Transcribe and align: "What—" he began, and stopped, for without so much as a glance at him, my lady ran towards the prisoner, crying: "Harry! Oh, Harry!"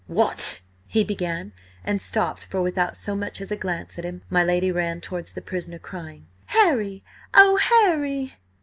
"What—" 0.07 0.61
he 0.87 1.03
began, 1.03 1.53
and 1.83 2.01
stopped, 2.01 2.45
for 2.45 2.59
without 2.63 2.97
so 2.97 3.13
much 3.15 3.39
as 3.39 3.51
a 3.51 3.55
glance 3.55 3.99
at 3.99 4.03
him, 4.03 4.23
my 4.31 4.43
lady 4.43 4.71
ran 4.71 4.99
towards 4.99 5.33
the 5.33 5.41
prisoner, 5.43 5.77
crying: 5.77 6.25
"Harry! 6.47 7.03
Oh, 7.35 7.57
Harry!" 7.57 8.33